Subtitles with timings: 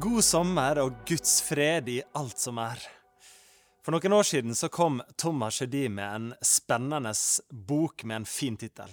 [0.00, 2.80] God sommer og Guds fred i alt som er.
[3.84, 7.12] For noen år siden så kom Thomas Sjødi med en spennende
[7.50, 8.88] bok med en fin tittel.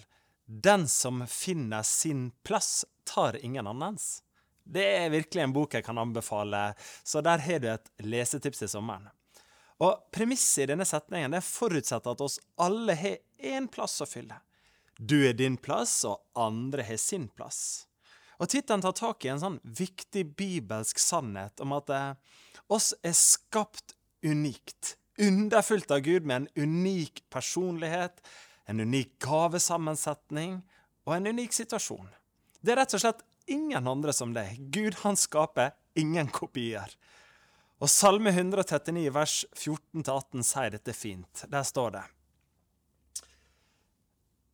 [0.46, 4.22] 'Den som finner sin plass, tar ingen annens'.
[4.64, 6.74] Det er virkelig en bok jeg kan anbefale,
[7.04, 9.08] så der har du et lesetips i sommeren.
[9.80, 14.42] Og Premisset i denne setningen det forutsetter at oss alle har én plass å fylle.
[15.00, 17.87] Du er din plass, og andre har sin plass.
[18.38, 22.12] Og Tittelen tar tak i en sånn viktig bibelsk sannhet om at eh,
[22.70, 24.96] oss er skapt unikt.
[25.18, 28.22] Underfullt av Gud med en unik personlighet,
[28.70, 30.60] en unik gavesammensetning
[31.08, 32.10] og en unik situasjon.
[32.62, 34.60] Det er rett og slett ingen andre som deg.
[34.74, 36.92] Gud han skaper ingen kopier.
[37.82, 41.46] Og Salme 139 vers 14-18 sier dette fint.
[41.50, 42.06] Der står det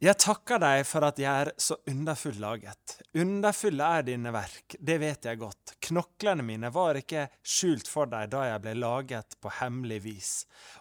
[0.04, 2.98] jeg takker deg for at jeg er så underfull laget.
[3.16, 5.76] Underfulle er dine verk, det vet jeg godt.
[5.88, 10.34] Knoklene mine var ikke skjult for deg da jeg ble laget på hemmelig vis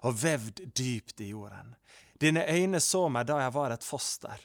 [0.02, 1.76] og vevd dypt i jorden.
[2.18, 4.42] Dine øyne så meg da jeg var et foster.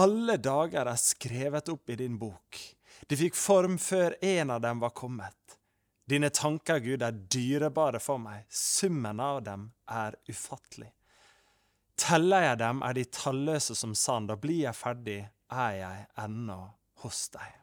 [0.00, 2.64] Alle dager er skrevet opp i din bok.
[3.08, 5.36] De fikk form før en av dem var kommet.
[6.08, 8.46] Dine tanker, Gud, er dyrebare for meg.
[8.48, 10.94] Summen av dem er ufattelig.
[11.98, 16.60] Teller jeg dem, er de talløse som sand, og blir jeg ferdig, er jeg ennå
[17.02, 17.56] hos deg.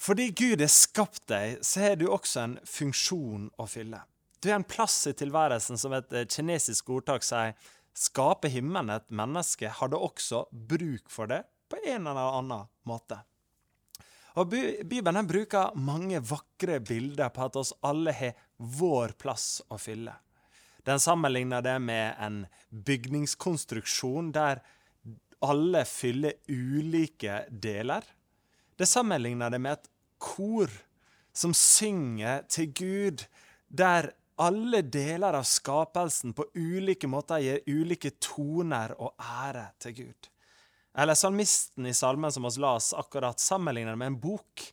[0.00, 4.00] Fordi Gud har skapt deg, så har du også en funksjon å fylle.
[4.40, 7.52] Du har en plass i tilværelsen som et eh, kinesisk ordtak sier
[7.96, 13.18] skaper himmelen et menneske, har det også bruk for det på en eller annen måte.
[14.38, 14.48] Og
[14.88, 20.14] Bibelen bruker mange vakre bilder på at oss alle har vår plass å fylle.
[20.86, 24.62] Den sammenligner det med en bygningskonstruksjon der
[25.40, 28.04] alle fyller ulike deler.
[28.76, 29.90] Det sammenligner det med et
[30.20, 30.72] kor
[31.32, 33.24] som synger til Gud,
[33.68, 40.30] der alle deler av skapelsen på ulike måter gir ulike toner og ære til Gud.
[40.96, 44.64] Eller salmisten i salmen som oss las akkurat, sammenligner det med en bok,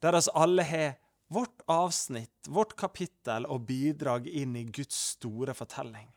[0.00, 0.94] der oss alle har
[1.30, 6.08] vårt avsnitt, vårt kapittel og bidrag inn i Guds store fortelling.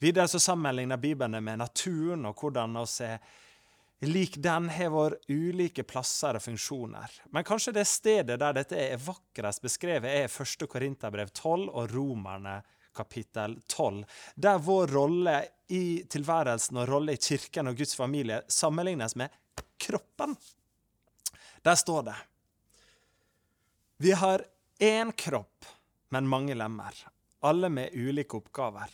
[0.00, 3.22] Videre så sammenligner Bibelen med naturen og hvordan oss er
[4.04, 7.14] lik den har vår ulike plasser og funksjoner.
[7.32, 10.66] Men kanskje det stedet der dette er vakrest beskrevet, er 1.
[10.68, 12.58] Korinterbrev 12 og Romerne
[12.94, 14.04] kapittel 12,
[14.36, 15.38] der vår rolle
[15.72, 19.32] i tilværelsen og rolle i kirken og Guds familie sammenlignes med
[19.80, 20.36] kroppen.
[21.64, 22.20] Der står det
[23.96, 24.44] vi har
[24.78, 25.64] én kropp,
[26.08, 26.94] men mange lemmer,
[27.40, 28.90] alle med ulike oppgaver.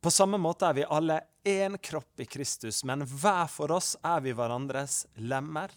[0.00, 4.20] På samme måte er vi alle én kropp i Kristus, men hver for oss er
[4.20, 5.70] vi hverandres lemmer.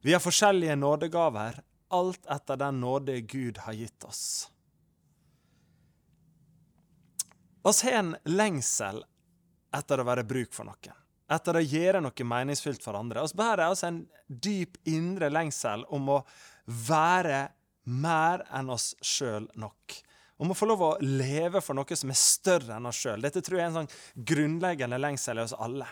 [0.00, 4.50] Vi har forskjellige nådegaver, alt etter den nåde Gud har gitt oss.
[7.62, 9.02] Oss har en lengsel
[9.74, 10.94] etter å være bruk for noen,
[11.28, 13.22] etter å gjøre noe meningsfylt for andre.
[13.26, 16.20] Oss bærer oss en dyp indre lengsel om å
[16.86, 17.48] være
[17.86, 20.00] mer enn oss sjøl nok.
[20.36, 23.22] Om å få lov å leve for noe som er større enn oss sjøl.
[23.24, 25.88] Dette tror jeg er en sånn grunnleggende lengsel i oss alle.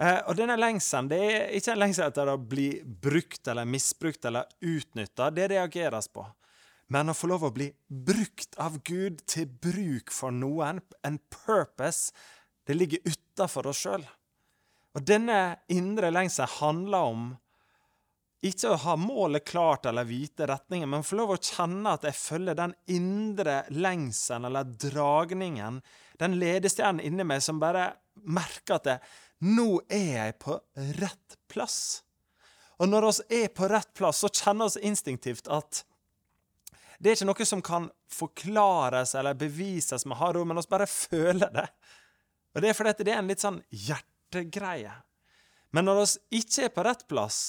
[0.00, 4.24] Eh, og denne lengselen det er ikke en lengsel etter å bli brukt eller misbrukt
[4.30, 5.28] eller utnytta.
[5.34, 6.24] Det reageres på.
[6.92, 12.12] Men å få lov å bli brukt av Gud til bruk for noen, en purpose,
[12.68, 14.04] det ligger utafor oss sjøl.
[14.92, 15.38] Og denne
[15.72, 17.30] indre lengselen handler om
[18.42, 22.18] ikke å ha målet klart eller vite retningen, men få lov å kjenne at jeg
[22.18, 25.78] følger den indre lengselen eller dragningen,
[26.18, 27.92] den ledestjernen inni meg som bare
[28.26, 28.96] merker at det,
[29.46, 30.58] nå er jeg på
[30.98, 32.02] rett plass.
[32.82, 35.84] Og når vi er på rett plass, så kjenner vi instinktivt at
[37.02, 40.86] det er ikke noe som kan forklares eller bevises med harde ord, men vi bare
[40.86, 41.66] føler det.
[42.54, 44.92] Og det er fordi det er en litt sånn hjertegreie.
[45.74, 47.40] Men når vi ikke er på rett plass,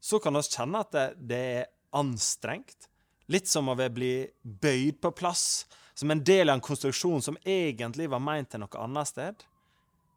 [0.00, 2.88] så kan vi kjenne at det, det er anstrengt.
[3.30, 8.08] Litt som å bli bøyd på plass, som en del av en konstruksjon som egentlig
[8.10, 9.44] var meint til noe annet sted.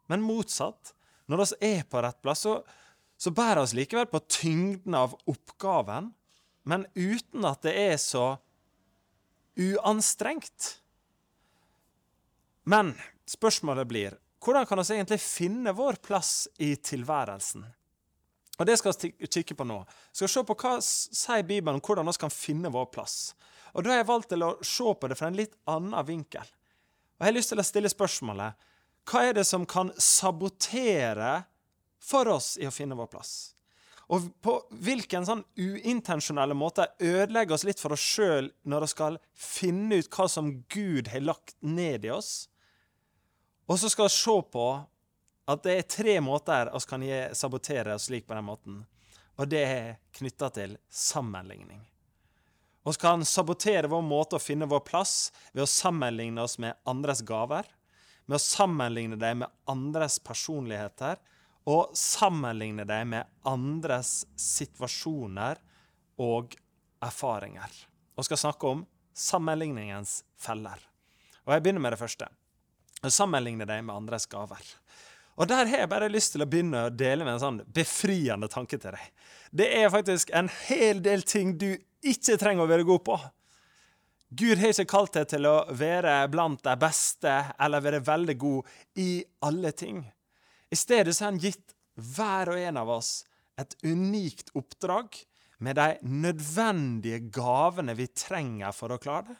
[0.07, 0.93] Men motsatt.
[1.27, 2.57] Når vi er på rett plass, så,
[3.19, 6.11] så bærer vi likevel på tyngden av oppgaven,
[6.67, 8.25] men uten at det er så
[9.59, 10.77] uanstrengt.
[12.67, 12.93] Men
[13.29, 17.63] spørsmålet blir hvordan kan vi egentlig finne vår plass i tilværelsen?
[18.59, 19.79] Og Det skal vi kikke på nå.
[20.11, 23.33] Vi skal se på hva sier Bibelen om hvordan vi kan finne vår plass.
[23.73, 26.45] Og Da har jeg valgt til å se på det fra en litt annen vinkel.
[26.45, 28.69] Og Jeg har lyst til å stille spørsmålet
[29.09, 31.43] hva er det som kan sabotere
[31.99, 33.33] for oss i å finne vår plass?
[34.13, 34.53] Og på
[34.83, 40.09] hvilken sånn uintensjonelle måte ødelegger oss litt for oss sjøl når vi skal finne ut
[40.11, 42.47] hva som Gud har lagt ned i oss.
[43.67, 44.67] Og så skal vi se på
[45.49, 47.05] at det er tre måter vi kan
[47.35, 48.83] sabotere oss slik på den måten.
[49.35, 51.81] Og det er knytta til sammenligning.
[52.83, 57.23] Vi kan sabotere vår måte å finne vår plass ved å sammenligne oss med andres
[57.25, 57.67] gaver,
[58.25, 61.19] med å sammenligne dem med andres personligheter,
[61.63, 65.61] og sammenligne dem med andres situasjoner
[66.19, 66.57] og
[67.03, 67.71] erfaringer.
[68.17, 68.83] Vi skal snakke om
[69.15, 70.79] sammenligningens feller.
[71.47, 72.27] Og Jeg begynner med det første.
[73.03, 74.59] Sammenligne dem med andres gaver.
[75.33, 78.49] Og Der har jeg bare lyst til å begynne å dele med en sånn befriende
[78.51, 79.07] tanke til deg.
[79.49, 81.71] Det er faktisk en hel del ting du
[82.05, 83.17] ikke trenger å være god på.
[84.33, 88.71] Gud har ikke kalt deg til å være blant de beste eller være veldig god
[89.01, 89.09] i
[89.45, 90.01] alle ting.
[90.73, 93.11] I stedet har han gitt hver og en av oss
[93.61, 95.19] et unikt oppdrag
[95.63, 99.37] med de nødvendige gavene vi trenger for å klare det.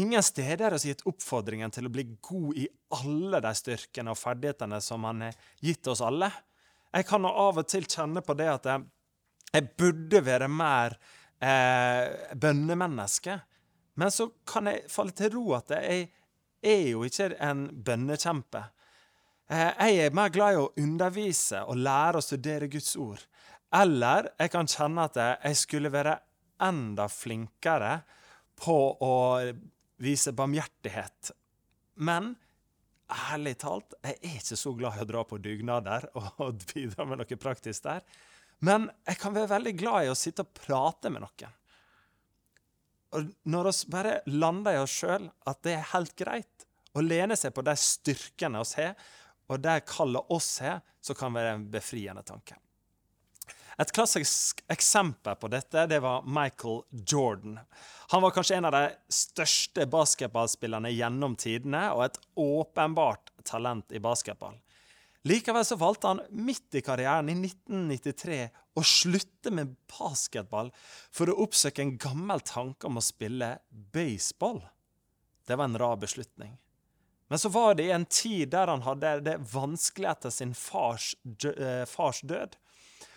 [0.00, 2.64] Ingen steder er gitt oppfordringen til å bli god i
[2.96, 6.30] alle de styrkene og ferdighetene som han har gitt oss alle.
[6.92, 8.86] Jeg kan av og til kjenne på det at jeg,
[9.52, 10.96] jeg burde være mer
[11.44, 13.36] eh, bønnemenneske.
[14.00, 16.06] Men så kan jeg falle til ro at jeg
[16.62, 18.62] er jo ikke en bønnekjempe.
[19.52, 23.20] Eh, jeg er mer glad i å undervise og lære å studere Guds ord.
[23.76, 26.16] Eller jeg kan kjenne at jeg skulle være
[26.64, 27.98] enda flinkere
[28.56, 29.14] på å
[30.02, 31.32] vise barmhjertighet.
[32.02, 32.34] Men
[33.12, 37.22] ærlig talt, jeg er ikke så glad i å dra på dugnader og bidra med
[37.22, 38.04] noe praktisk der.
[38.62, 41.58] Men jeg kan være veldig glad i å sitte og prate med noen.
[43.12, 46.66] Og når vi bare lander i oss sjøl at det er helt greit
[46.96, 48.94] å lene seg på de styrkene vi har,
[49.50, 52.56] og det kallet oss har, så kan være en befriende tanke.
[53.80, 57.58] Et klassisk eksempel på dette det var Michael Jordan.
[58.12, 64.02] Han var kanskje en av de største basketballspillerne gjennom tidene, og et åpenbart talent i
[64.02, 64.58] basketball.
[65.24, 68.40] Likevel så valgte han midt i karrieren, i 1993,
[68.74, 70.72] å slutte med basketball
[71.14, 73.54] for å oppsøke en gammel tanke om å spille
[73.94, 74.60] baseball.
[75.46, 76.56] Det var en rar beslutning.
[77.30, 81.14] Men så var det i en tid der han hadde det vanskelig etter sin fars,
[81.48, 82.58] eh, fars død.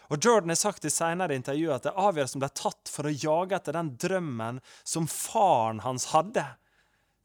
[0.10, 3.58] Og Jordan har sagt i senere intervju at det avgjørelsen ble tatt for å jage
[3.58, 6.46] etter den drømmen som faren hans hadde.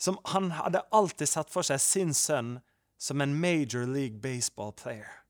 [0.01, 2.59] Som han hadde alltid sett for seg sin sønn
[3.01, 5.21] som en Major League Baseball player.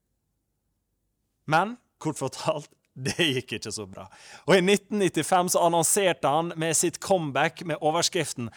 [1.45, 2.69] Men kort fortalt,
[3.07, 4.07] det gikk ikke så bra.
[4.47, 8.51] Og i 1995 så annonserte han med sitt comeback med overskriften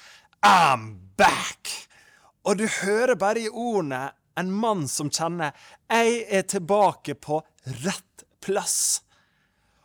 [0.44, 1.70] I'm back!
[2.44, 5.52] Og du hører bare i ordene en mann som kjenner
[5.88, 8.13] 'Jeg er tilbake på rett
[8.44, 9.02] plass'.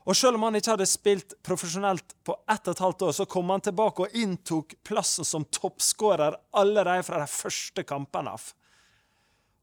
[0.09, 3.25] Og selv om han ikke hadde spilt profesjonelt på ett og et halvt år, så
[3.29, 8.47] kom han tilbake og inntok plassen som toppskårer allerede fra de første kampene av.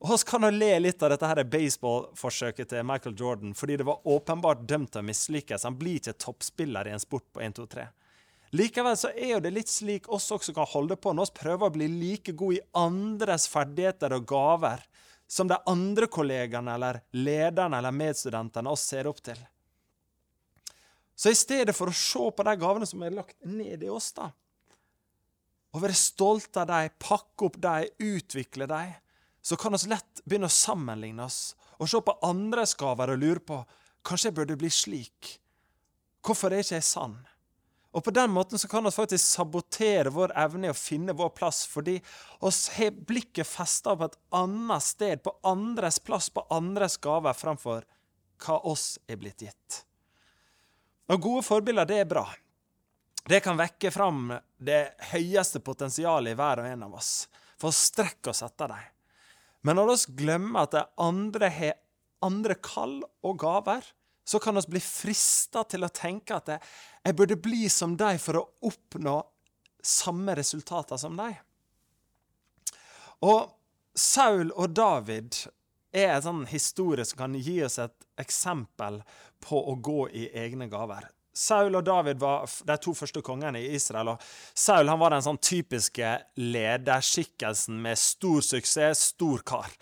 [0.04, 3.86] Og oss kan jo le litt av dette her baseballforsøket til Michael Jordan, fordi det
[3.88, 5.64] var åpenbart dømt til å mislykkes.
[5.66, 7.86] Han blir ikke toppspiller i en sport på 1, 2, 3.
[8.56, 11.66] Likevel så er jo det litt slik oss også kan holde på når vi prøver
[11.66, 14.84] å bli like gode i andres ferdigheter og gaver
[15.26, 19.38] som de andre kollegene eller lederne eller medstudentene oss ser opp til.
[21.16, 24.12] Så i stedet for å se på de gavene som er lagt ned i oss,
[24.16, 24.30] da,
[25.72, 28.92] og være stolte av dem, pakke opp dem, utvikle dem,
[29.44, 33.42] så kan vi lett begynne å sammenligne oss og se på andres gaver og lure
[33.44, 33.58] på
[34.06, 35.34] kanskje jeg burde bli slik.
[36.24, 37.18] Hvorfor er ikke jeg sann?
[37.96, 41.30] Og På den måten så kan vi faktisk sabotere vår evne i å finne vår
[41.32, 41.94] plass, fordi
[42.44, 47.86] oss har blikket festa på et annet sted, på andres plass, på andres gaver, framfor
[48.44, 49.78] hva oss er blitt gitt.
[51.08, 52.26] Og Gode forbilder, det er bra.
[53.26, 54.28] Det kan vekke fram
[54.60, 54.82] det
[55.14, 57.14] høyeste potensialet i hver og en av oss,
[57.56, 58.92] for å strekke oss etter dem.
[59.64, 61.80] Men når vi glemmer at andre har
[62.26, 63.88] andre kall og gaver,
[64.28, 68.40] så kan vi bli frista til å tenke at jeg burde bli som dem for
[68.40, 69.20] å oppnå
[69.86, 71.36] samme resultater som dem.
[73.22, 73.52] Og
[73.96, 75.38] Saul og David
[75.94, 78.98] er en sånn historie som kan gi oss et eksempel
[79.40, 81.06] på å gå i egne gaver.
[81.36, 84.14] Saul og David var de to første kongene i Israel.
[84.14, 84.22] og
[84.56, 89.72] Saul han var den sånn typiske lederskikkelsen med stor suksess, stor kar.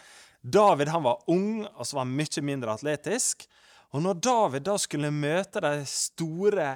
[0.42, 3.46] David han var ung og så var han mye mindre atletisk.
[3.94, 6.74] Og når David da skulle møte de store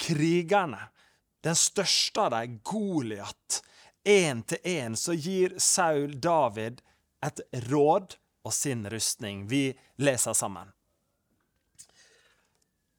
[0.00, 0.82] krigerne,
[1.44, 3.62] den største av dem, Goliat,
[4.04, 6.82] én til én, så gir Saul David
[7.24, 9.46] et råd og sin rustning.
[9.48, 10.74] Vi leser sammen.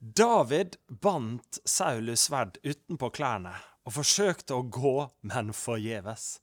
[0.00, 3.52] David bandt Saulus sverd utenpå klærne
[3.84, 4.94] og forsøkte å gå,
[5.28, 6.40] men forgjeves.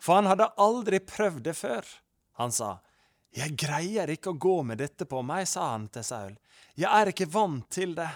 [0.00, 1.86] For han hadde aldri prøvd det før.
[2.40, 2.76] Han sa,
[3.36, 6.34] Jeg greier ikke å gå med dette på meg, sa han til Saul.
[6.74, 8.10] Jeg er ikke vant til det.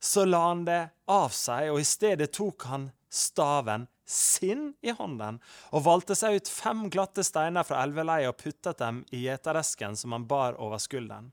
[0.00, 0.80] Så la han det
[1.12, 5.38] av seg, og i stedet tok han staven sin i hånden
[5.70, 10.16] og valgte seg ut fem glatte steiner fra elveleiet og puttet dem i gjeteresken som
[10.16, 11.30] han bar over skulderen.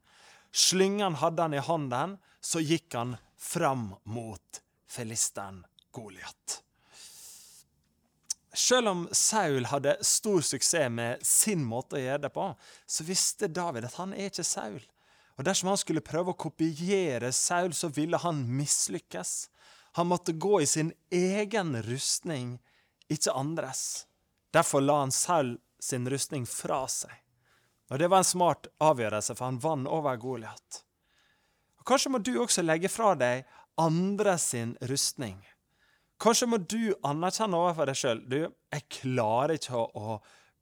[0.51, 5.63] Slyngen hadde han i hånden, så gikk han fram mot filisteren
[5.95, 6.61] Goliat.
[8.57, 12.47] Selv om Saul hadde stor suksess med sin måte å gjøre det på,
[12.89, 14.79] så visste David at han er ikke Saul.
[15.37, 19.33] Og Dersom han skulle prøve å kopiere Saul, så ville han mislykkes.
[19.99, 22.55] Han måtte gå i sin egen rustning,
[23.13, 24.07] ikke andres.
[24.49, 27.13] Derfor la han Saul sin rustning fra seg.
[27.93, 30.81] Og Det var en smart avgjørelse, for han vant over Goliat.
[31.87, 33.45] Kanskje må du også legge fra deg
[33.79, 35.37] andre sin rustning.
[36.21, 38.39] Kanskje må du anerkjenne overfor deg sjøl du,
[38.73, 40.17] jeg klarer ikke å, å,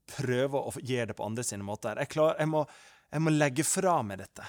[0.05, 1.97] prøve å gjøre det på andre sine måter.
[2.03, 2.65] Jeg, klarer, jeg, må,
[3.09, 4.45] jeg må legge fra meg dette.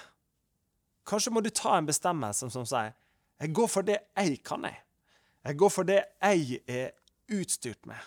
[1.07, 2.93] Kanskje må du ta en bestemmelse som sier
[3.37, 4.65] jeg går for det jeg kan.
[4.65, 4.83] Jeg
[5.47, 6.95] Jeg går for det jeg er
[7.31, 8.01] utstyrt med.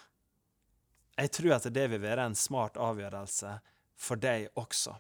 [1.19, 3.53] Jeg tror at det vil være en smart avgjørelse
[3.99, 4.95] for deg også.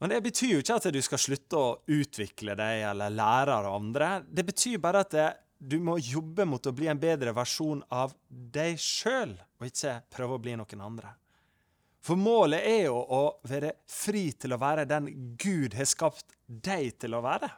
[0.00, 3.68] Men det betyr jo ikke at du skal slutte å utvikle deg eller lære av
[3.74, 4.10] andre.
[4.24, 5.28] Det betyr bare at det,
[5.60, 10.38] du må jobbe mot å bli en bedre versjon av deg sjøl, og ikke prøve
[10.38, 11.12] å bli noen andre.
[12.00, 16.94] For målet er jo å være fri til å være den Gud har skapt deg
[17.02, 17.50] til å være.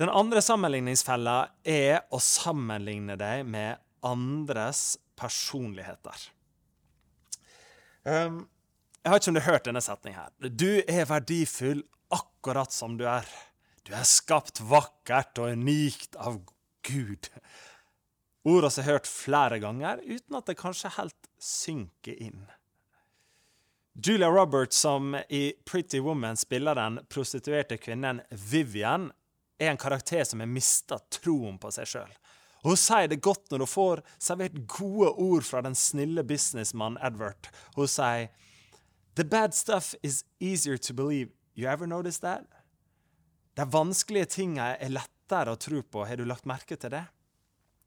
[0.00, 1.36] Den andre sammenligningsfella
[1.68, 6.24] er å sammenligne deg med andres personligheter.
[8.08, 8.42] Um,
[9.04, 10.32] jeg har ikke om du har hørt denne setningen her.
[10.48, 13.28] Du er verdifull akkurat som du er.
[13.84, 16.38] Du er skapt vakkert og unikt av
[16.88, 17.28] Gud.
[18.44, 22.46] Ord vi har hørt flere ganger, uten at det kanskje helt synker inn.
[23.94, 29.10] Julia Roberts, som i Pretty Woman spiller den prostituerte kvinnen Vivian,
[29.60, 32.16] er en karakter som har mista troen på seg sjøl.
[32.64, 37.52] Hun sier det godt når hun får servert gode ord fra den snille businessmannen Edward.
[37.76, 38.32] Hun sier
[39.14, 41.30] The bad stuff is easier to believe.
[41.54, 42.48] You ever notice that?
[43.54, 46.04] De vanskelige tingene er lettere å tro på.
[46.06, 47.04] Har du lagt merke til det?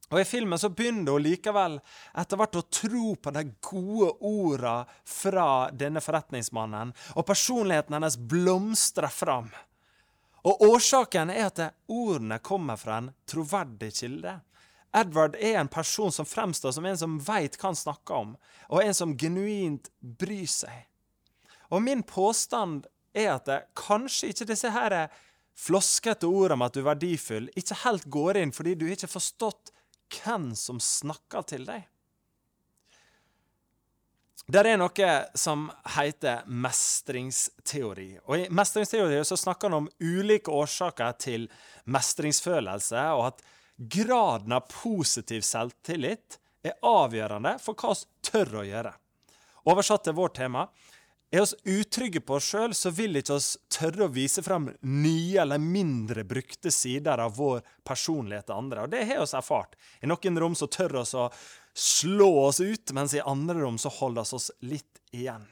[0.08, 1.80] Og I filmen så begynner hun likevel
[2.16, 9.12] etter hvert å tro på de gode ordene fra denne forretningsmannen, og personligheten hennes blomstrer
[9.12, 9.50] fram.
[10.48, 14.38] Og Årsaken er at ordene kommer fra en troverdig kilde.
[14.96, 18.36] Edward er en person som fremstår som en som veit hva han snakker om,
[18.72, 20.86] og en som genuint bryr seg.
[21.68, 24.96] Og min påstand er at kanskje ikke disse her
[25.58, 29.16] floskete ord om at du er verdifull, ikke helt går inn fordi du ikke har
[29.18, 29.74] forstått
[30.14, 31.88] hvem som snakker til deg.
[34.48, 35.66] Det er noe som
[35.98, 38.12] heter mestringsteori.
[38.32, 41.50] Og I mestringsteori så snakker han om ulike årsaker til
[41.92, 43.44] mestringsfølelse, og at
[43.78, 48.94] graden av positiv selvtillit er avgjørende for hva vi tør å gjøre.
[49.68, 50.64] Oversatt til vårt tema
[51.32, 55.42] er vi utrygge på oss sjøl, så vil ikke oss tørre å vise fram nye
[55.42, 58.86] eller mindre brukte sider av vår personlighet til andre.
[58.86, 59.76] Og det har vi erfart.
[60.02, 61.28] I noen rom så tør oss å
[61.78, 65.46] slå oss ut, mens i andre rom så holder oss litt igjen.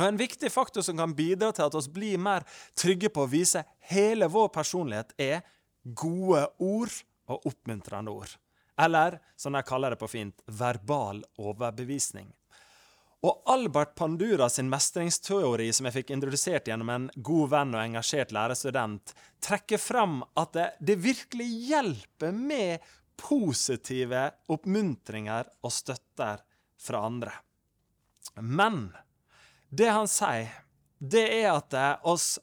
[0.00, 2.46] Og En viktig faktor som kan bidra til at vi blir mer
[2.78, 5.42] trygge på å vise hele vår personlighet, er
[5.84, 6.94] gode ord
[7.30, 8.32] og oppmuntrende ord.
[8.80, 12.32] Eller, som de kaller det på fint, verbal overbevisning.
[13.20, 18.32] Og Albert Pandura sin mestringsteori, som jeg fikk introdusert gjennom en god venn og engasjert
[18.32, 19.12] lærerstudent,
[19.44, 22.86] trekker fram at det, det virkelig hjelper med
[23.20, 26.40] positive oppmuntringer og støtter
[26.80, 27.34] fra andre.
[28.40, 28.88] Men
[29.68, 30.48] det han sier,
[30.96, 31.76] det er at
[32.08, 32.38] oss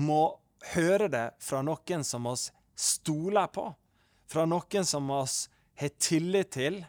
[0.00, 0.24] må
[0.72, 3.68] høre det fra noen som oss stoler på.
[4.32, 5.44] Fra noen som oss
[5.76, 6.80] har tillit til.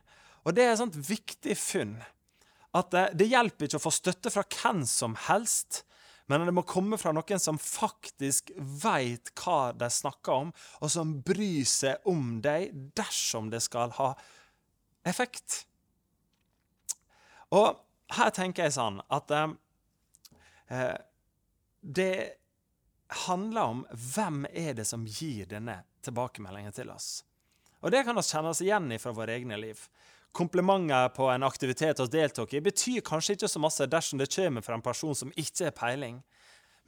[0.47, 1.97] Og det er et sånt viktig funn
[2.73, 5.83] at det, hjelper ikke å få støtte fra hvem som helst,
[6.31, 11.17] men det må komme fra noen som faktisk veit hva de snakker om, og som
[11.25, 14.13] bryr seg om deg dersom det skal ha
[15.05, 15.65] effekt.
[17.53, 17.75] Og
[18.17, 20.95] her tenker jeg sånn at eh,
[21.81, 22.15] det
[23.27, 23.83] handler om
[24.15, 27.21] hvem er det som gir denne tilbakemeldingen til oss.
[27.83, 29.81] Og det kan vi kjenne oss igjen i fra våre egne liv
[30.33, 34.65] komplimenter på en aktivitet vi deltok i, betyr kanskje ikke så masse dersom det kommer
[34.65, 36.17] fra en person som ikke har peiling.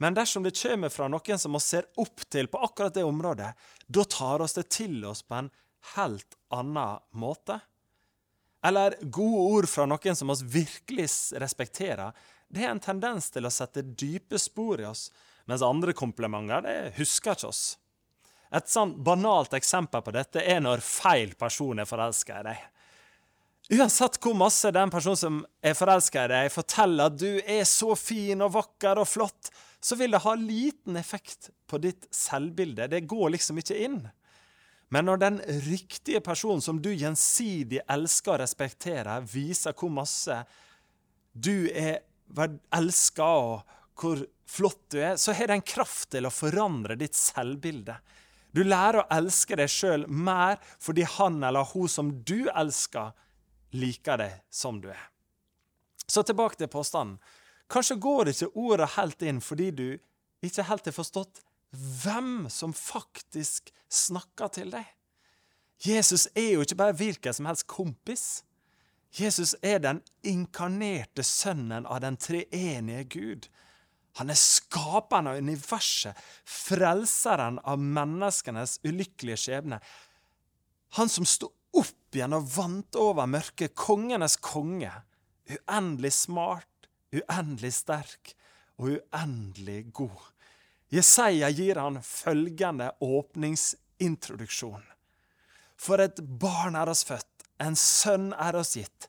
[0.02, 3.52] Men dersom det kommer fra noen som vi ser opp til på akkurat det området,
[3.86, 5.50] da tar oss det til oss på en
[5.94, 7.60] helt annen måte.
[8.66, 11.08] Eller gode ord fra noen som vi virkelig
[11.40, 12.12] respekterer,
[12.48, 15.08] det er en tendens til å sette dype spor i oss,
[15.46, 17.64] mens andre komplimenter det husker ikke oss.
[18.54, 22.66] Et sånn banalt eksempel på dette er når feil person er forelska i deg.
[23.66, 27.96] Uansett hvor masse den personen som er forelska i deg, forteller at du er så
[27.98, 29.50] fin og vakker og flott,
[29.82, 32.86] så vil det ha liten effekt på ditt selvbilde.
[32.92, 33.98] Det går liksom ikke inn.
[34.94, 40.38] Men når den riktige personen som du gjensidig elsker og respekterer, viser hvor masse
[41.34, 42.04] du er
[42.74, 47.18] elska og hvor flott du er, så har det en kraft til å forandre ditt
[47.18, 47.98] selvbilde.
[48.54, 53.10] Du lærer å elske deg sjøl mer fordi han eller hun som du elsker,
[53.74, 55.02] liker deg som du er.
[56.06, 57.18] Så tilbake til påstanden.
[57.70, 59.88] Kanskje går ikke ordet helt inn fordi du
[60.46, 61.42] ikke helt har forstått
[61.74, 64.86] hvem som faktisk snakker til deg.
[65.82, 68.26] Jesus er jo ikke bare hvilken som helst kompis.
[69.16, 73.48] Jesus er den inkarnerte sønnen av den treenige Gud.
[74.16, 79.80] Han er skaperen av universet, frelseren av menneskenes ulykkelige skjebne.
[80.96, 81.50] Han som sto
[82.18, 84.92] igjen og vant over mørket, kongenes konge.
[85.46, 88.34] Uendelig smart, uendelig sterk
[88.80, 90.32] og uendelig god.
[90.92, 94.84] Jesaja gir han følgende åpningsintroduksjon.
[95.76, 99.08] For et barn er oss født, en sønn er oss gitt.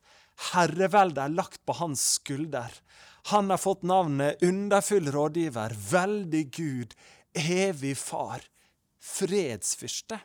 [0.51, 2.71] Herreveldet er lagt på hans skulder.
[3.31, 6.93] Han har fått navnet Underfull rådgiver, veldig Gud,
[7.35, 8.45] evig far,
[9.03, 10.19] fredsfyrste.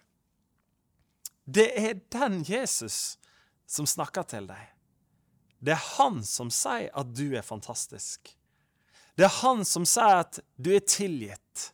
[1.45, 3.19] Det er den Jesus
[3.67, 4.69] som snakker til deg.
[5.63, 8.35] Det er han som sier at du er fantastisk.
[9.15, 11.73] Det er han som sier at du er tilgitt.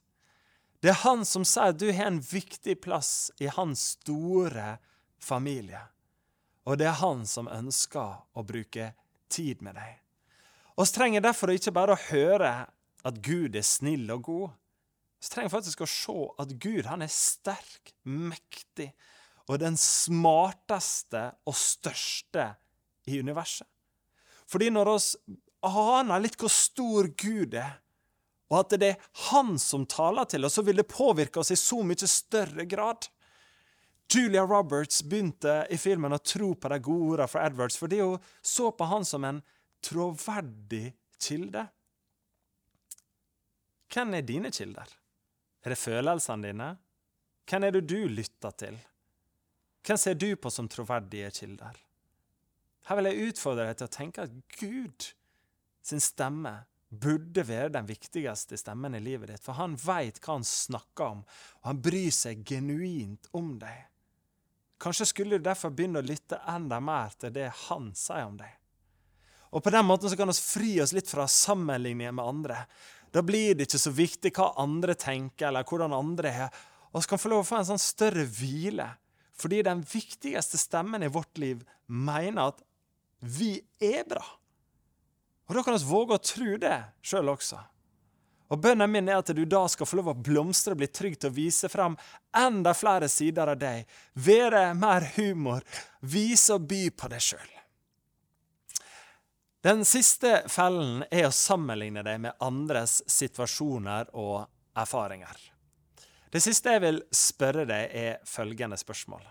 [0.81, 4.77] Det er han som sier at du har en viktig plass i hans store
[5.21, 5.81] familie.
[6.69, 8.93] Og det er han som ønsker å bruke
[9.33, 9.99] tid med deg.
[10.79, 12.53] Vi trenger derfor ikke bare å høre
[13.09, 14.51] at Gud er snill og god.
[15.19, 18.93] Vi trenger faktisk å se at Gud han er sterk, mektig
[19.49, 22.51] og den smarteste og største
[23.09, 23.67] i universet.
[24.49, 25.37] Fordi når vi
[25.69, 27.79] aner litt hvor stor Gud er,
[28.49, 31.59] og at det er Han som taler til oss, så vil det påvirke oss i
[31.61, 33.09] så mye større grad.
[34.09, 38.23] Julia Roberts begynte i filmen å tro på de gode ordene fra Edwards fordi hun
[38.41, 39.43] så på han som en
[39.85, 41.67] troverdig kilde.
[43.93, 44.89] Hvem er dine kilder?
[45.65, 46.71] Er det følelsene dine?
[47.49, 48.81] Hvem er det du lytter til?
[49.89, 51.77] Hvem ser du på som troverdige kilder?
[52.89, 55.07] Her vil jeg utfordre deg til å tenke at Gud
[55.85, 56.53] sin stemme
[56.89, 61.25] burde være den viktigste stemmen i livet ditt, for han veit hva han snakker om,
[61.25, 63.87] og han bryr seg genuint om deg.
[64.81, 68.53] Kanskje skulle du derfor begynne å lytte enda mer til det han sier om deg.
[69.57, 72.63] Og På den måten så kan vi fri oss litt fra sammenligninger med andre.
[73.11, 76.65] Da blir det ikke så viktig hva andre tenker, eller hvordan andre er.
[76.93, 78.91] Vi kan få lov å få en sånn større hvile,
[79.39, 82.63] fordi den viktigste stemmen i vårt liv mener at
[83.21, 84.25] vi er bra.
[85.49, 87.61] Og da kan vi våge å tro det sjøl også.
[88.49, 91.19] Og Bønnen min er at du da skal få lov å blomstre og bli trygg
[91.21, 91.97] til å vise frem
[92.37, 93.85] enda flere sider av deg.
[94.15, 95.65] Være mer humor.
[96.01, 97.51] Vise og by på deg sjøl.
[99.67, 104.47] Den siste fellen er å sammenligne deg med andres situasjoner og
[104.79, 105.37] erfaringer.
[106.29, 109.23] Det siste jeg vil spørre deg, er følgende spørsmål.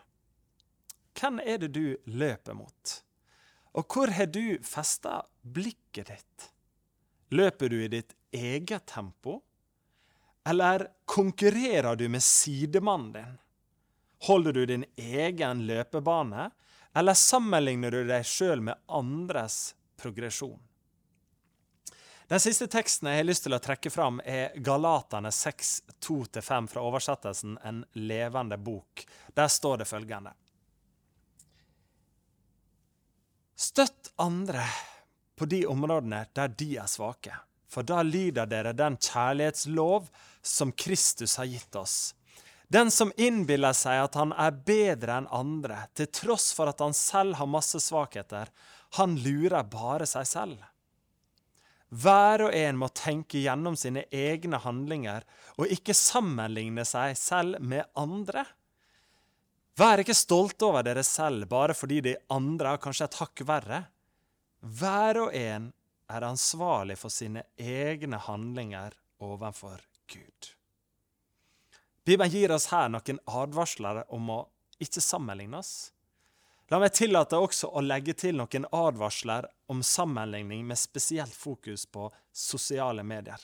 [1.17, 2.93] Hvem er det du løper mot?
[3.77, 6.47] Og hvor har du festa blikket ditt?
[7.37, 9.41] Løper du i ditt eget tempo?
[10.47, 13.35] Eller konkurrerer du med sidemannen din?
[14.25, 16.49] Holder du din egen løpebane,
[16.97, 20.57] eller sammenligner du deg sjøl med andres progresjon?
[22.27, 25.69] Den siste teksten jeg har lyst til å trekke fram, er Galatane 6,
[26.03, 29.05] 2-5 fra oversettelsen En levende bok.
[29.33, 30.33] Der står det følgende.
[33.55, 34.67] Støtt andre
[35.39, 37.31] på de områdene der de er svake,
[37.71, 40.11] for da lyder dere den kjærlighetslov
[40.43, 42.13] som Kristus har gitt oss.
[42.67, 46.93] Den som innbiller seg at han er bedre enn andre, til tross for at han
[46.93, 48.51] selv har masse svakheter,
[48.99, 50.59] han lurer bare seg selv.
[51.87, 55.23] Hver og en må tenke gjennom sine egne handlinger
[55.55, 58.43] og ikke sammenligne seg selv med andre.
[59.77, 63.81] Vær ikke stolte over dere selv bare fordi de andre har kanskje et hakk verre.
[64.59, 65.71] Hver og en
[66.11, 69.79] er ansvarlig for sine egne handlinger overfor
[70.11, 70.51] Gud.
[72.07, 74.39] Bibelen gir oss her noen advarsler om å
[74.83, 75.91] ikke sammenligne oss.
[76.67, 82.09] La meg tillate også å legge til noen advarsler om sammenligning med spesielt fokus på
[82.35, 83.39] sosiale medier.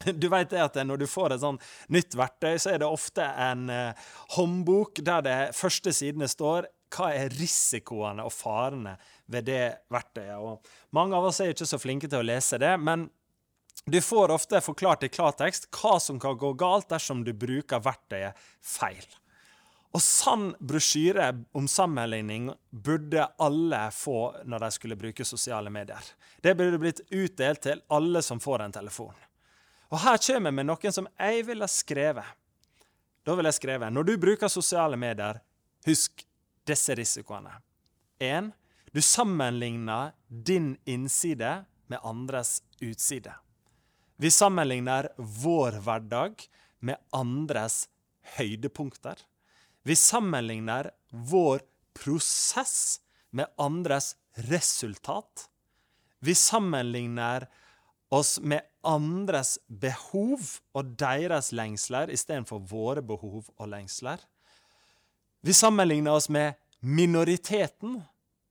[0.00, 1.60] Du vet det at Når du får et sånn
[1.92, 7.12] nytt verktøy, så er det ofte en eh, håndbok der det første sidene står hva
[7.14, 8.96] er risikoene og farene
[9.30, 10.40] ved det verktøyet.
[10.40, 13.06] Og mange av oss er ikke så flinke til å lese det, men
[13.86, 18.40] du får ofte forklart i klartekst hva som kan gå galt dersom du bruker verktøyet
[18.64, 19.04] feil.
[19.90, 26.12] Og sann brosjyre om sammenligning burde alle få når de skulle bruke sosiale medier.
[26.40, 29.16] Det burde blitt utdelt til alle som får en telefon.
[29.90, 32.36] Og her kommer vi med noen som jeg ville skrevet.
[33.26, 35.42] Da ville jeg skrevet når du bruker sosiale medier,
[35.86, 36.22] husk
[36.70, 37.56] disse risikoene.
[38.22, 38.52] 1.
[38.94, 43.34] Du sammenligner din innside med andres utside.
[44.20, 46.46] Vi sammenligner vår hverdag
[46.78, 47.88] med andres
[48.36, 49.18] høydepunkter.
[49.82, 51.60] Vi sammenligner vår
[52.04, 55.48] prosess med andres resultat.
[56.18, 57.48] Vi sammenligner
[58.08, 60.42] oss med andres behov
[60.74, 64.20] og deres lengsler istedenfor våre behov og lengsler.
[65.40, 68.02] Vi sammenligner oss med minoriteten,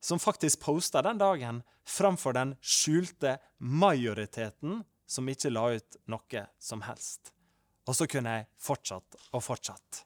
[0.01, 6.85] som faktisk posta den dagen, framfor den skjulte majoriteten, som ikke la ut noe som
[6.85, 7.33] helst.
[7.89, 10.05] Og så kunne jeg fortsatt og fortsatt.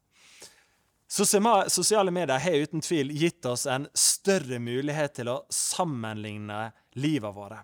[1.13, 7.59] Sosiale medier har uten tvil gitt oss en større mulighet til å sammenligne livet våre.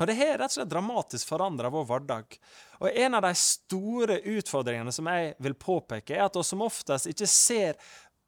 [0.00, 2.38] Og Det har rett og slett dramatisk forandra vår hverdag.
[2.80, 7.10] Og En av de store utfordringene som jeg vil påpeke, er at vi som oftest
[7.12, 7.76] ikke ser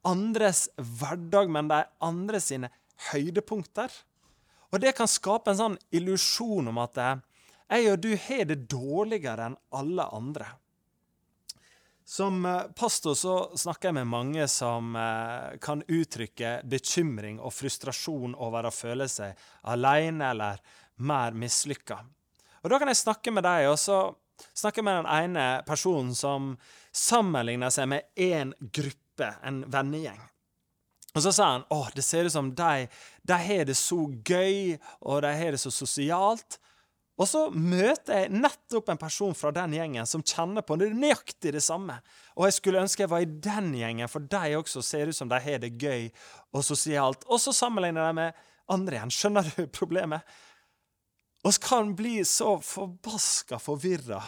[0.05, 2.69] andres hverdag, men de andre sine
[3.09, 3.89] høydepunkter.
[4.71, 9.49] Og Det kan skape en sånn illusjon om at jeg og du har det dårligere
[9.49, 10.51] enn alle andre.
[12.07, 18.35] Som eh, pastor så snakker jeg med mange som eh, kan uttrykke bekymring og frustrasjon
[18.37, 19.33] over å føle seg
[19.73, 20.61] alene eller
[21.01, 21.97] mer mislykka.
[22.61, 23.97] Og Da kan jeg snakke med deg, og så
[24.53, 26.53] snakke med den ene personen som
[26.93, 30.21] sammenligner seg med én gruppe, en vennegjeng.
[31.15, 32.87] Og så sa han åh, det ser ut som de,
[33.23, 36.59] de har det så gøy, og de har det så sosialt.
[37.15, 41.53] Og så møter jeg nettopp en person fra den gjengen som kjenner på det nøyaktig
[41.55, 41.95] det samme.
[42.35, 45.31] Og jeg skulle ønske jeg var i den gjengen, for de også ser ut som
[45.31, 46.09] de har det gøy
[46.51, 47.23] og sosialt.
[47.31, 48.43] Og så sammenligner jeg med
[48.75, 49.15] andre igjen.
[49.15, 50.27] Skjønner du problemet?
[51.45, 54.19] Vi kan bli så forbaska forvirra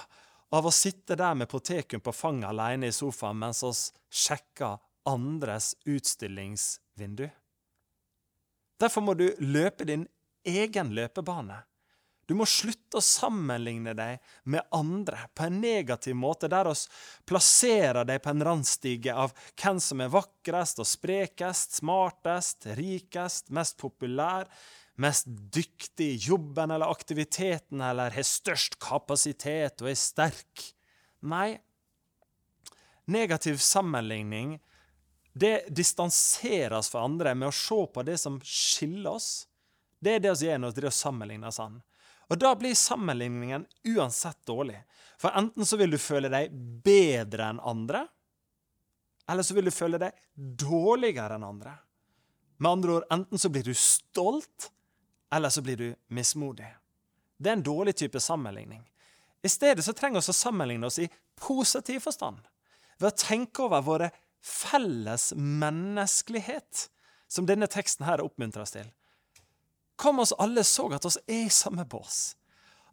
[0.55, 3.73] av å sitte der med Potekum på fanget alene i sofaen mens vi
[4.23, 7.25] sjekker andres utstillingsvindu.
[8.79, 10.05] Derfor må du løpe din
[10.47, 11.65] egen løpebane.
[12.27, 14.19] Du må slutte å sammenligne deg
[14.51, 16.87] med andre på en negativ måte, der oss
[17.27, 23.79] plasserer deg på en randstige av hvem som er vakrest og sprekest, smartest, rikest, mest
[23.79, 24.51] populær,
[24.99, 30.67] mest dyktig i jobben eller aktiviteten eller har størst kapasitet og er sterk.
[31.31, 31.55] Nei,
[33.07, 34.57] negativ sammenligning
[35.37, 39.45] det distanseres fra andre med å se på det som skiller oss.
[40.01, 41.61] Det er det vi gjør når vi sammenligner oss.
[41.61, 41.77] An.
[42.27, 44.81] Og da blir sammenligningen uansett dårlig.
[45.17, 48.05] For enten så vil du føle deg bedre enn andre,
[49.27, 51.73] eller så vil du føle deg dårligere enn andre.
[52.57, 54.69] Med andre ord, enten så blir du stolt,
[55.33, 56.69] eller så blir du mismodig.
[57.37, 58.85] Det er en dårlig type sammenligning.
[59.43, 61.09] I stedet så trenger vi å sammenligne oss i
[61.39, 62.39] positiv forstand.
[62.97, 64.09] Ved å tenke over våre
[64.41, 66.87] felles menneskelighet,
[67.27, 68.87] som denne teksten her oppmuntrer oss til.
[69.97, 72.35] Kom oss alle så at oss er i samme bås.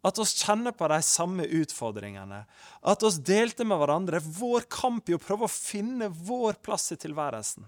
[0.05, 2.43] At oss kjenner på de samme utfordringene.
[2.85, 6.97] At oss delte med hverandre vår kamp i å prøve å finne vår plass i
[7.01, 7.65] tilværelsen.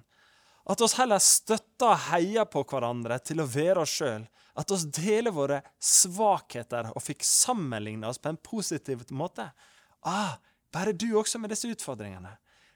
[0.67, 4.27] At oss heller støtter og heier på hverandre til å være oss sjøl.
[4.57, 9.47] At oss deler våre svakheter og fikk sammenligne oss på en positiv måte.
[10.05, 10.37] Ah,
[10.73, 12.35] bare du også med disse utfordringene.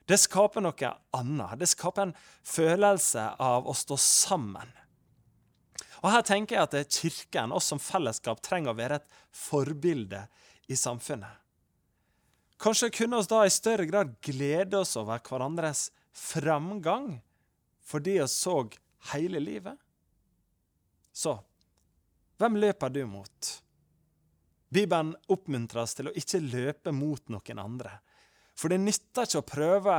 [0.10, 1.58] Det skaper noe annet.
[1.60, 2.15] Det skaper en
[2.47, 4.71] følelse av å stå sammen.
[6.02, 10.24] Og Her tenker jeg at Kirken, oss som fellesskap, trenger å være et forbilde
[10.72, 11.38] i samfunnet.
[12.62, 17.16] Kanskje kunne oss da i større grad glede oss over hverandres framgang
[17.92, 18.56] fordi vi så
[19.12, 19.78] hele livet?
[21.12, 21.34] Så
[22.40, 23.50] hvem løper du mot?
[24.72, 27.98] Bibelen oppmuntrer oss til å ikke løpe mot noen andre.
[28.56, 29.98] For det nytter ikke å prøve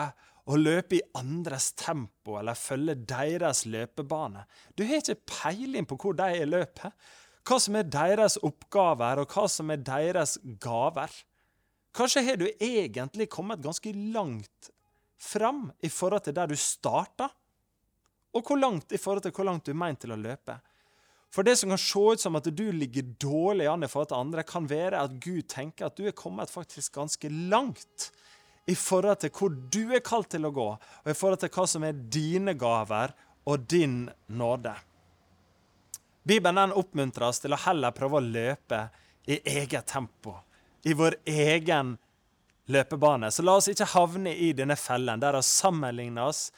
[0.51, 4.45] å løpe i andres tempo eller følge deres løpebane.
[4.75, 6.91] Du har ikke peiling på hvor de er løpet,
[7.47, 11.15] hva som er deres oppgaver, og hva som er deres gaver.
[11.95, 14.71] Kanskje har du egentlig kommet ganske langt
[15.23, 17.31] fram i forhold til der du starta,
[18.33, 20.57] og hvor langt i forhold til hvor langt du er meint til å løpe.
[21.33, 24.21] For det som kan se ut som at du ligger dårlig an i forhold til
[24.21, 28.11] andre, kan være at Gud tenker at du er kommet faktisk ganske langt
[28.67, 31.67] i forhold til hvor du er kalt til å gå, og i forhold til hva
[31.69, 33.15] som er dine gaver
[33.49, 34.75] og din nåde.
[36.23, 38.85] Bibelen den oppmuntrer oss til å heller prøve å løpe
[39.27, 40.37] i eget tempo,
[40.87, 41.97] i vår egen
[42.71, 43.31] løpebane.
[43.31, 46.51] Så la oss ikke havne i denne fellen der å sammenligne oss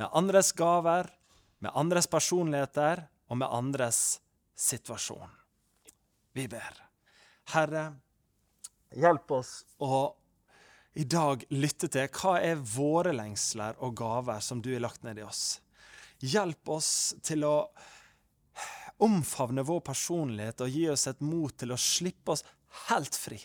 [0.00, 1.06] med andres gaver,
[1.62, 4.18] med andres personligheter og med andres
[4.58, 5.30] situasjon.
[6.34, 6.80] Vi ber.
[7.52, 7.84] Herre,
[8.96, 10.08] hjelp oss å
[10.94, 15.22] i dag lytte til hva er våre lengsler og gaver som du har lagt ned
[15.22, 15.60] i oss.
[16.20, 17.56] Hjelp oss til å
[19.02, 22.44] omfavne vår personlighet og gi oss et mot til å slippe oss
[22.90, 23.40] helt fri.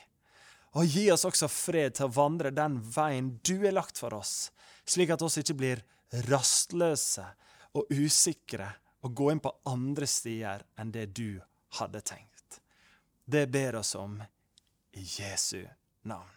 [0.78, 4.52] Og gi oss også fred til å vandre den veien du har lagt for oss,
[4.86, 5.84] slik at oss ikke blir
[6.28, 7.26] rastløse
[7.78, 8.70] og usikre
[9.08, 11.40] og gå inn på andre stier enn det du
[11.80, 12.62] hadde tenkt.
[13.26, 14.20] Det ber oss om
[14.94, 15.64] i Jesu
[16.04, 16.37] navn.